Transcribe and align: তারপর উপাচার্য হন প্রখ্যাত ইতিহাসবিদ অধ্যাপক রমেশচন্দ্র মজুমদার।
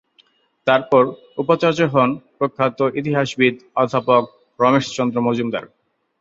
তারপর 0.67 1.03
উপাচার্য 1.37 1.79
হন 1.93 2.09
প্রখ্যাত 2.37 2.79
ইতিহাসবিদ 2.99 3.53
অধ্যাপক 3.75 4.23
রমেশচন্দ্র 4.59 5.17
মজুমদার। 5.27 5.65